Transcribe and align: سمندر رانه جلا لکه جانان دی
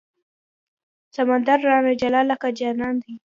سمندر 1.15 1.59
رانه 1.67 1.91
جلا 2.01 2.21
لکه 2.29 2.47
جانان 2.59 2.95
دی 3.03 3.13